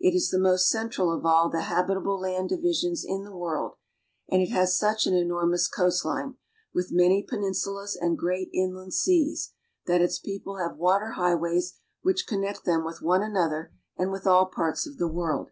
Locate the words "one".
13.02-13.20